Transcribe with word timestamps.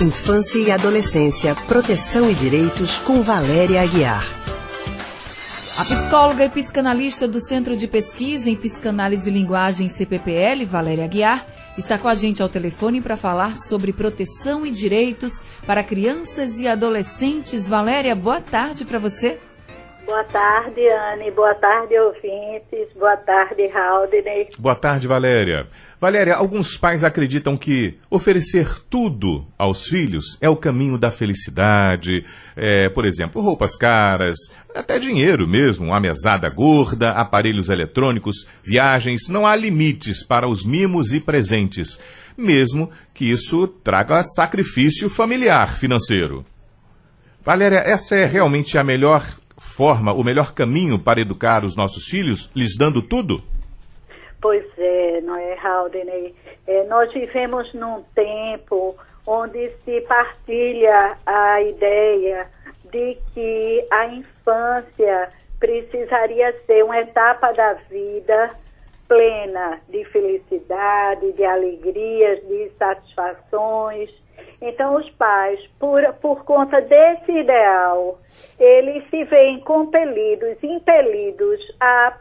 Infância 0.00 0.60
e 0.60 0.70
Adolescência, 0.70 1.56
Proteção 1.66 2.30
e 2.30 2.34
Direitos, 2.34 2.98
com 2.98 3.20
Valéria 3.20 3.82
Aguiar. 3.82 4.24
A 5.76 5.84
psicóloga 5.84 6.44
e 6.44 6.50
psicanalista 6.50 7.26
do 7.26 7.40
Centro 7.40 7.76
de 7.76 7.88
Pesquisa 7.88 8.48
em 8.48 8.54
Psicanálise 8.54 9.28
e 9.28 9.32
Linguagem 9.32 9.88
CPPL, 9.88 10.64
Valéria 10.66 11.04
Aguiar, 11.04 11.44
está 11.76 11.98
com 11.98 12.06
a 12.06 12.14
gente 12.14 12.40
ao 12.40 12.48
telefone 12.48 13.00
para 13.00 13.16
falar 13.16 13.58
sobre 13.58 13.92
proteção 13.92 14.64
e 14.64 14.70
direitos 14.70 15.42
para 15.66 15.82
crianças 15.82 16.60
e 16.60 16.68
adolescentes. 16.68 17.66
Valéria, 17.66 18.14
boa 18.14 18.40
tarde 18.40 18.84
para 18.84 19.00
você. 19.00 19.40
Boa 20.08 20.24
tarde, 20.24 20.80
Anne. 20.88 21.30
Boa 21.32 21.54
tarde, 21.56 21.94
ouvintes. 21.98 22.88
Boa 22.98 23.14
tarde, 23.18 23.70
Haldney. 23.70 24.48
Boa 24.58 24.74
tarde, 24.74 25.06
Valéria. 25.06 25.68
Valéria, 26.00 26.34
alguns 26.34 26.78
pais 26.78 27.04
acreditam 27.04 27.58
que 27.58 27.98
oferecer 28.08 28.80
tudo 28.88 29.46
aos 29.58 29.86
filhos 29.86 30.38
é 30.40 30.48
o 30.48 30.56
caminho 30.56 30.96
da 30.96 31.10
felicidade. 31.10 32.24
É, 32.56 32.88
por 32.88 33.04
exemplo, 33.04 33.42
roupas 33.42 33.76
caras, 33.76 34.38
até 34.74 34.98
dinheiro 34.98 35.46
mesmo, 35.46 35.88
uma 35.88 36.00
mesada 36.00 36.48
gorda, 36.48 37.08
aparelhos 37.08 37.68
eletrônicos, 37.68 38.48
viagens. 38.62 39.28
Não 39.28 39.46
há 39.46 39.54
limites 39.54 40.26
para 40.26 40.48
os 40.48 40.64
mimos 40.64 41.12
e 41.12 41.20
presentes, 41.20 42.00
mesmo 42.34 42.90
que 43.12 43.30
isso 43.30 43.68
traga 43.84 44.22
sacrifício 44.22 45.10
familiar 45.10 45.76
financeiro. 45.76 46.46
Valéria, 47.44 47.82
essa 47.84 48.16
é 48.16 48.24
realmente 48.24 48.78
a 48.78 48.82
melhor 48.82 49.22
forma, 49.78 50.12
o 50.12 50.24
melhor 50.24 50.52
caminho 50.52 50.98
para 50.98 51.20
educar 51.20 51.64
os 51.64 51.76
nossos 51.76 52.08
filhos, 52.08 52.50
lhes 52.52 52.76
dando 52.76 53.00
tudo? 53.00 53.40
Pois 54.42 54.66
é, 54.76 55.20
não 55.20 55.36
é, 55.36 55.56
Haldane? 55.56 56.34
É, 56.66 56.84
nós 56.88 57.12
vivemos 57.12 57.72
num 57.74 58.02
tempo 58.12 58.96
onde 59.24 59.70
se 59.84 60.00
partilha 60.00 61.16
a 61.24 61.62
ideia 61.62 62.48
de 62.90 63.16
que 63.32 63.86
a 63.92 64.06
infância 64.06 65.28
precisaria 65.60 66.52
ser 66.66 66.82
uma 66.82 66.98
etapa 66.98 67.52
da 67.52 67.74
vida 67.88 68.50
plena 69.06 69.78
de 69.88 70.04
felicidade, 70.06 71.32
de 71.34 71.44
alegrias, 71.44 72.40
de 72.48 72.68
satisfações 72.76 74.10
então, 74.60 74.96
os 74.96 75.08
pais, 75.10 75.60
por, 75.78 76.00
por 76.14 76.44
conta 76.44 76.80
desse 76.80 77.30
ideal, 77.30 78.18
eles 78.58 79.08
se 79.08 79.24
veem 79.24 79.60
compelidos, 79.60 80.56
impelidos 80.62 81.60
a 81.80 82.18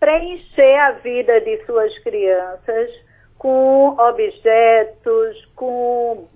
preencher 0.00 0.76
a 0.80 0.92
vida 0.92 1.40
de 1.40 1.64
suas 1.66 1.96
crianças 2.00 2.90
com 3.38 3.96
objetos, 3.98 5.44
com 5.54 6.26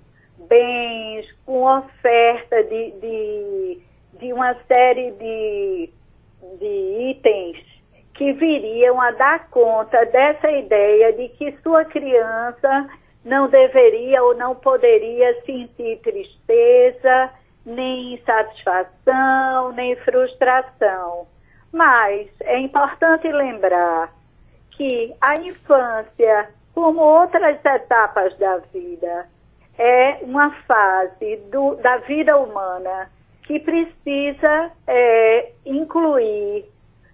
bens, 0.49 1.27
com 1.45 1.65
oferta 1.65 2.63
de, 2.65 2.91
de, 2.93 3.79
de 4.21 4.33
uma 4.33 4.55
série 4.67 5.11
de, 5.13 5.91
de 6.59 7.11
itens 7.11 7.75
que 8.15 8.33
viriam 8.33 9.01
a 9.01 9.11
dar 9.11 9.51
conta 9.51 10.05
dessa 10.07 10.51
ideia 10.51 11.13
de 11.13 11.29
que 11.31 11.53
sua 11.63 11.85
criança 11.85 12.89
não 13.25 13.49
deveria 13.49 14.23
ou 14.23 14.35
não 14.35 14.55
poderia 14.55 15.41
sentir 15.43 15.99
tristeza, 16.01 17.31
nem 17.65 18.15
insatisfação, 18.15 19.73
nem 19.73 19.97
frustração. 19.97 21.27
Mas 21.73 22.29
é 22.43 22.59
importante 22.59 23.27
lembrar 23.31 24.13
que 24.73 25.15
a 25.21 25.37
infância, 25.37 26.51
como 26.75 27.01
outras 27.01 27.65
etapas 27.65 28.37
da 28.39 28.59
vida, 28.73 29.27
é 29.79 30.19
uma 30.23 30.51
fase 30.67 31.37
do, 31.51 31.77
da 31.77 31.97
vida 31.99 32.37
humana 32.37 33.11
que 33.47 33.59
precisa 33.59 34.71
é, 34.87 35.53
incluir 35.67 36.65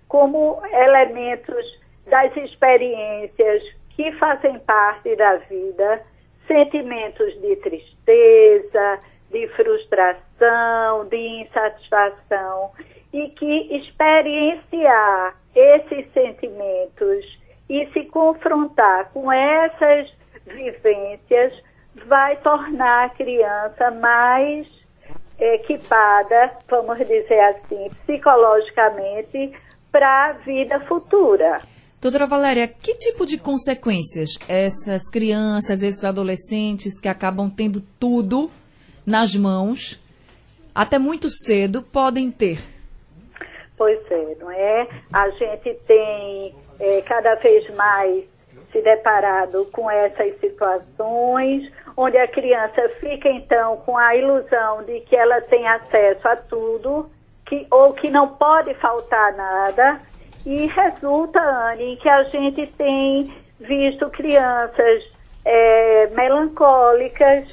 como 0.09 0.61
elementos 0.73 1.81
das 2.07 2.37
experiências 2.37 3.63
que 3.91 4.13
fazem 4.13 4.59
parte 4.61 5.15
da 5.17 5.37
vida 5.37 6.03
sentimentos 6.47 7.41
de 7.41 7.57
tristeza, 7.57 8.99
de 9.31 9.47
frustração, 9.49 11.07
de 11.09 11.17
insatisfação 11.43 12.73
e 13.13 13.29
que 13.29 13.77
experienciar 13.77 15.37
esses 15.55 16.13
sentimentos 16.13 17.39
e 17.69 17.87
se 17.93 18.05
confrontar 18.07 19.11
com 19.13 19.31
essas 19.33 20.13
vivências 20.47 21.53
vai 22.07 22.37
tornar 22.37 23.07
a 23.07 23.09
criança 23.11 23.91
mais 23.93 24.67
equipada, 25.39 26.53
vamos 26.69 26.99
dizer 26.99 27.41
assim, 27.41 27.89
psicologicamente 28.05 29.53
para 29.91 30.27
a 30.27 30.33
vida 30.33 30.81
futura. 30.81 31.57
Doutora 32.01 32.27
Valéria, 32.27 32.67
que 32.67 32.95
tipo 32.95 33.27
de 33.27 33.37
consequências 33.37 34.31
essas 34.49 35.07
crianças, 35.11 35.83
esses 35.83 36.03
adolescentes 36.03 36.99
que 36.99 37.07
acabam 37.07 37.51
tendo 37.55 37.83
tudo 38.01 38.51
nas 39.05 39.37
mãos, 39.37 40.03
até 40.75 40.99
muito 40.99 41.29
cedo, 41.29 41.83
podem 41.83 42.31
ter? 42.31 42.65
Pois 43.77 44.01
é, 44.11 44.35
não 44.41 44.51
é? 44.51 44.89
A 45.13 45.29
gente 45.29 45.75
tem 45.87 46.55
é, 46.81 47.03
cada 47.03 47.35
vez 47.35 47.69
mais 47.77 48.25
se 48.73 48.81
deparado 48.81 49.67
com 49.67 49.91
essas 49.91 50.41
situações, 50.41 51.71
onde 51.95 52.17
a 52.17 52.27
criança 52.27 52.89
fica 52.99 53.29
então 53.29 53.77
com 53.85 53.99
a 53.99 54.17
ilusão 54.17 54.85
de 54.85 55.01
que 55.01 55.15
ela 55.15 55.43
tem 55.43 55.69
acesso 55.69 56.27
a 56.27 56.37
tudo, 56.37 57.11
que, 57.45 57.67
ou 57.71 57.93
que 57.93 58.09
não 58.09 58.27
pode 58.37 58.73
faltar 58.77 59.37
nada 59.37 60.01
e 60.45 60.67
resulta, 60.67 61.41
Anne, 61.41 61.97
que 61.97 62.09
a 62.09 62.23
gente 62.25 62.67
tem 62.79 63.33
visto 63.59 64.09
crianças 64.11 65.05
é, 65.45 66.07
melancólicas, 66.09 67.47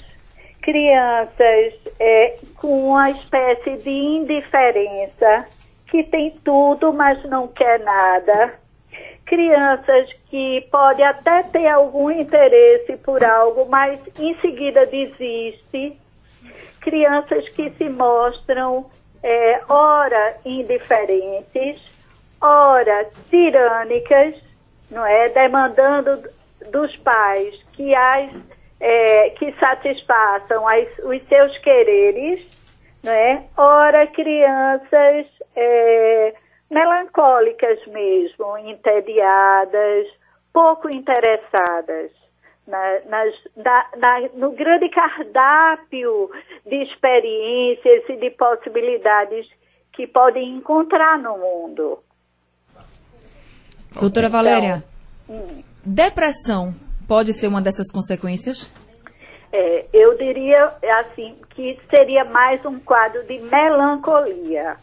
crianças 0.61 1.73
é, 1.99 2.37
com 2.55 2.89
uma 2.89 3.09
espécie 3.11 3.77
de 3.77 3.89
indiferença, 3.89 5.45
que 5.87 6.03
tem 6.03 6.31
tudo, 6.43 6.93
mas 6.93 7.21
não 7.25 7.47
quer 7.47 7.79
nada. 7.79 8.53
Crianças 9.25 10.09
que 10.29 10.65
podem 10.71 11.05
até 11.05 11.43
ter 11.43 11.67
algum 11.67 12.09
interesse 12.09 12.95
por 12.97 13.23
algo, 13.23 13.67
mas 13.69 13.99
em 14.17 14.35
seguida 14.39 14.85
desiste. 14.85 15.97
Crianças 16.81 17.47
que 17.49 17.69
se 17.71 17.89
mostram, 17.89 18.85
é, 19.21 19.61
ora, 19.67 20.37
indiferentes 20.45 21.96
ora 22.41 23.09
tirânicas, 23.29 24.35
não 24.89 25.05
é, 25.05 25.29
demandando 25.29 26.29
dos 26.71 26.95
pais 26.97 27.55
que 27.73 27.93
as 27.93 28.31
é, 28.79 29.29
que 29.31 29.51
satisfaçam 29.53 30.67
as, 30.67 30.87
os 30.99 31.21
seus 31.27 31.57
quereres, 31.59 32.45
não 33.03 33.11
é? 33.11 33.43
Ora 33.57 34.07
crianças 34.07 35.25
é, 35.55 36.33
melancólicas 36.69 37.85
mesmo, 37.87 38.57
entediadas, 38.59 40.07
pouco 40.53 40.89
interessadas. 40.89 42.11
Na, 42.67 42.99
nas, 43.05 43.33
na, 43.55 44.29
no 44.33 44.51
grande 44.51 44.89
cardápio 44.89 46.29
de 46.65 46.83
experiências 46.83 48.03
e 48.09 48.17
de 48.17 48.29
possibilidades 48.31 49.47
que 49.93 50.05
podem 50.05 50.49
encontrar 50.49 51.17
no 51.17 51.37
mundo. 51.37 51.99
Doutora 53.93 54.29
Valéria, 54.29 54.83
então, 55.27 55.63
depressão 55.83 56.75
pode 57.07 57.33
ser 57.33 57.47
uma 57.47 57.61
dessas 57.61 57.91
consequências? 57.91 58.73
É, 59.51 59.85
eu 59.93 60.17
diria 60.17 60.73
assim 60.99 61.35
que 61.51 61.79
seria 61.89 62.25
mais 62.25 62.63
um 62.65 62.79
quadro 62.79 63.23
de 63.23 63.39
melancolia, 63.39 64.75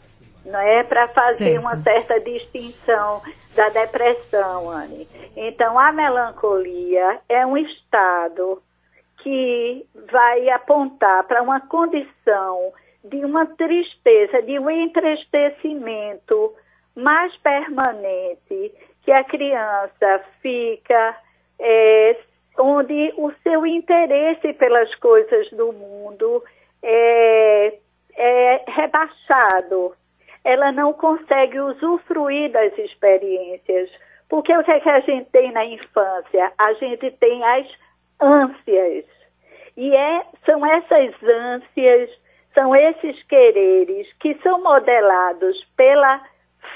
não 0.44 0.58
é 0.58 0.82
para 0.82 1.08
fazer 1.08 1.52
certo. 1.52 1.60
uma 1.60 1.76
certa 1.76 2.20
distinção 2.20 3.22
da 3.54 3.68
depressão, 3.68 4.70
Anne. 4.70 5.08
Então 5.36 5.78
a 5.78 5.92
melancolia 5.92 7.20
é 7.28 7.46
um 7.46 7.56
estado 7.56 8.62
que 9.22 9.86
vai 10.10 10.48
apontar 10.50 11.24
para 11.24 11.42
uma 11.42 11.60
condição 11.60 12.72
de 13.04 13.24
uma 13.24 13.46
tristeza, 13.46 14.42
de 14.42 14.58
um 14.58 14.70
entristecimento 14.70 16.54
mais 16.94 17.34
permanente 17.38 18.72
que 19.04 19.12
a 19.12 19.22
criança 19.24 20.24
fica 20.40 21.16
é, 21.60 22.16
onde 22.58 23.12
o 23.16 23.32
seu 23.42 23.66
interesse 23.66 24.52
pelas 24.54 24.94
coisas 24.96 25.50
do 25.50 25.72
mundo 25.72 26.42
é, 26.82 27.74
é 28.16 28.64
rebaixado. 28.66 29.94
Ela 30.44 30.72
não 30.72 30.92
consegue 30.92 31.58
usufruir 31.58 32.50
das 32.50 32.76
experiências. 32.78 33.90
Porque 34.28 34.56
o 34.56 34.64
que, 34.64 34.70
é 34.70 34.80
que 34.80 34.88
a 34.88 35.00
gente 35.00 35.30
tem 35.30 35.52
na 35.52 35.64
infância? 35.64 36.52
A 36.58 36.72
gente 36.74 37.10
tem 37.12 37.44
as 37.44 37.66
ânsias. 38.20 39.04
E 39.76 39.94
é, 39.94 40.24
são 40.46 40.64
essas 40.64 41.14
ânsias, 41.22 42.10
são 42.54 42.74
esses 42.74 43.22
quereres 43.24 44.10
que 44.20 44.34
são 44.42 44.62
modelados 44.62 45.62
pela 45.76 46.20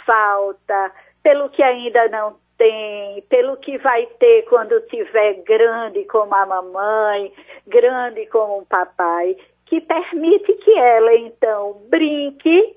falta, 0.04 0.92
pelo 1.28 1.50
que 1.50 1.62
ainda 1.62 2.08
não 2.08 2.36
tem, 2.56 3.22
pelo 3.28 3.58
que 3.58 3.76
vai 3.76 4.06
ter 4.18 4.46
quando 4.48 4.80
tiver 4.88 5.34
grande 5.44 6.02
como 6.04 6.34
a 6.34 6.46
mamãe, 6.46 7.30
grande 7.66 8.24
como 8.28 8.60
o 8.60 8.64
papai, 8.64 9.36
que 9.66 9.78
permite 9.78 10.54
que 10.54 10.72
ela 10.78 11.14
então 11.16 11.82
brinque, 11.90 12.74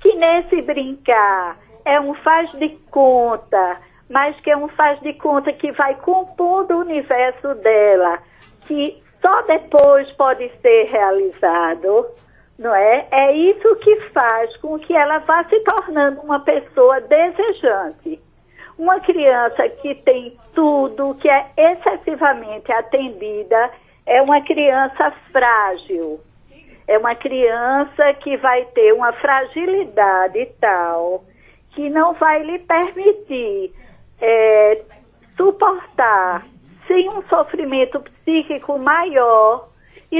que 0.00 0.16
nesse 0.16 0.62
brincar 0.62 1.56
é 1.84 2.00
um 2.00 2.12
faz 2.14 2.50
de 2.58 2.70
conta, 2.90 3.80
mas 4.10 4.34
que 4.40 4.50
é 4.50 4.56
um 4.56 4.66
faz 4.70 4.98
de 5.02 5.12
conta 5.12 5.52
que 5.52 5.70
vai 5.70 5.94
compondo 6.00 6.74
o 6.74 6.80
universo 6.80 7.54
dela, 7.54 8.18
que 8.66 9.00
só 9.20 9.42
depois 9.42 10.10
pode 10.16 10.50
ser 10.60 10.88
realizado, 10.90 12.08
não 12.58 12.74
é? 12.74 13.06
É 13.10 13.32
isso 13.32 13.76
que 13.76 13.96
faz 14.10 14.56
com 14.58 14.78
que 14.78 14.94
ela 14.94 15.18
vá 15.18 15.44
se 15.44 15.58
tornando 15.60 16.20
uma 16.20 16.40
pessoa 16.40 17.00
desejante. 17.00 18.20
Uma 18.78 19.00
criança 19.00 19.68
que 19.68 19.94
tem 19.96 20.36
tudo, 20.54 21.14
que 21.16 21.28
é 21.28 21.46
excessivamente 21.56 22.72
atendida, 22.72 23.70
é 24.06 24.20
uma 24.22 24.40
criança 24.42 25.12
frágil. 25.30 26.20
É 26.88 26.98
uma 26.98 27.14
criança 27.14 28.12
que 28.14 28.36
vai 28.38 28.64
ter 28.66 28.92
uma 28.92 29.12
fragilidade 29.12 30.46
tal 30.60 31.24
que 31.74 31.88
não 31.88 32.12
vai 32.14 32.42
lhe 32.42 32.58
permitir 32.58 33.72
é, 34.20 34.82
suportar, 35.36 36.46
sem 36.86 37.08
um 37.08 37.22
sofrimento 37.28 38.00
psíquico 38.00 38.78
maior, 38.78 39.68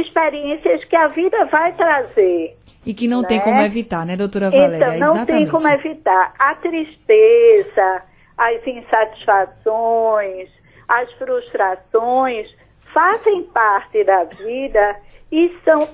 experiências 0.00 0.84
que 0.84 0.96
a 0.96 1.08
vida 1.08 1.44
vai 1.46 1.72
trazer. 1.74 2.56
E 2.84 2.94
que 2.94 3.06
não 3.06 3.22
né? 3.22 3.28
tem 3.28 3.40
como 3.40 3.60
evitar, 3.60 4.04
né, 4.06 4.16
doutora 4.16 4.50
Valéria? 4.50 4.76
Então, 4.76 4.88
não 4.98 5.14
Exatamente. 5.14 5.26
tem 5.26 5.48
como 5.48 5.68
evitar. 5.68 6.34
A 6.38 6.54
tristeza, 6.56 8.02
as 8.36 8.66
insatisfações, 8.66 10.48
as 10.88 11.12
frustrações 11.12 12.48
fazem 12.92 13.44
parte 13.44 14.02
da 14.04 14.24
vida 14.24 14.96
e 15.30 15.50
são, 15.64 15.88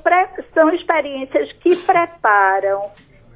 são 0.55 0.75
experiências 0.75 1.53
que 1.55 1.77
preparam, 1.77 2.91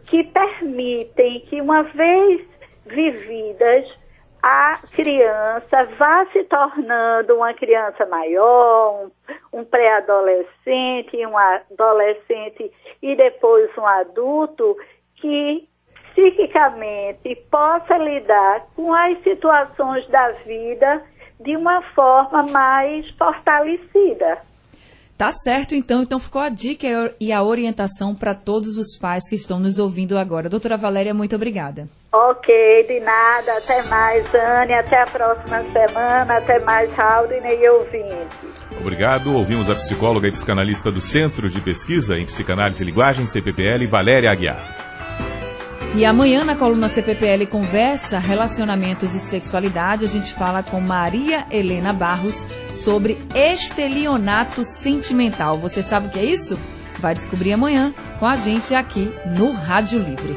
que 0.06 0.24
permitem 0.24 1.40
que, 1.48 1.60
uma 1.60 1.82
vez 1.84 2.42
vividas, 2.86 4.01
a 4.42 4.78
criança 4.90 5.84
vá 5.96 6.26
se 6.32 6.42
tornando 6.44 7.36
uma 7.36 7.54
criança 7.54 8.04
maior, 8.06 9.06
um, 9.52 9.60
um 9.60 9.64
pré-adolescente, 9.64 11.24
um 11.24 11.38
adolescente 11.38 12.72
e 13.00 13.14
depois 13.14 13.70
um 13.78 13.86
adulto 13.86 14.76
que 15.16 15.68
psiquicamente 16.12 17.36
possa 17.50 17.96
lidar 17.96 18.66
com 18.74 18.92
as 18.92 19.22
situações 19.22 20.06
da 20.08 20.32
vida 20.44 21.02
de 21.40 21.56
uma 21.56 21.80
forma 21.94 22.42
mais 22.44 23.08
fortalecida. 23.10 24.51
Tá 25.22 25.30
certo, 25.30 25.76
então. 25.76 26.02
Então 26.02 26.19
ficou 26.19 26.42
a 26.42 26.48
dica 26.48 27.14
e 27.20 27.30
a 27.30 27.44
orientação 27.44 28.12
para 28.12 28.34
todos 28.34 28.76
os 28.76 28.98
pais 28.98 29.28
que 29.28 29.36
estão 29.36 29.60
nos 29.60 29.78
ouvindo 29.78 30.19
agora. 30.19 30.48
Doutora 30.48 30.76
Valéria, 30.76 31.14
muito 31.14 31.36
obrigada. 31.36 31.88
Ok, 32.12 32.52
de 32.88 32.98
nada. 32.98 33.56
Até 33.58 33.84
mais, 33.84 34.26
Anne. 34.34 34.74
Até 34.74 35.00
a 35.00 35.04
próxima 35.04 35.62
semana. 35.70 36.38
Até 36.38 36.58
mais, 36.58 36.90
Haldane 36.98 37.54
e 37.54 37.69
ouvinte. 37.69 38.36
Obrigado. 38.80 39.36
Ouvimos 39.36 39.70
a 39.70 39.76
psicóloga 39.76 40.26
e 40.26 40.32
psicanalista 40.32 40.90
do 40.90 41.00
Centro 41.00 41.48
de 41.48 41.60
Pesquisa 41.60 42.19
em 42.19 42.26
Psicanálise 42.26 42.82
e 42.82 42.86
Linguagem, 42.86 43.24
CPPL, 43.24 43.86
Valéria 43.86 44.28
Aguiar. 44.28 44.81
E 45.94 46.06
amanhã 46.06 46.42
na 46.42 46.56
coluna 46.56 46.88
CPPL 46.88 47.46
Conversa, 47.46 48.18
Relacionamentos 48.18 49.14
e 49.14 49.20
Sexualidade, 49.20 50.06
a 50.06 50.08
gente 50.08 50.32
fala 50.32 50.62
com 50.62 50.80
Maria 50.80 51.46
Helena 51.50 51.92
Barros 51.92 52.46
sobre 52.70 53.18
estelionato 53.34 54.64
sentimental. 54.64 55.58
Você 55.58 55.82
sabe 55.82 56.06
o 56.06 56.10
que 56.10 56.18
é 56.18 56.24
isso? 56.24 56.58
Vai 56.98 57.14
descobrir 57.14 57.52
amanhã 57.52 57.94
com 58.18 58.24
a 58.26 58.36
gente 58.36 58.74
aqui 58.74 59.12
no 59.36 59.52
Rádio 59.52 59.98
Livre. 59.98 60.34